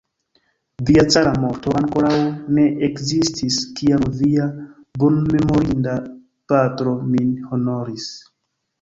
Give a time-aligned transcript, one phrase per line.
[0.87, 2.13] Via cara moŝto ankoraŭ
[2.57, 4.49] ne ekzistis, kiam via
[5.05, 5.97] bonmemorinda
[6.55, 8.15] patro min honoris.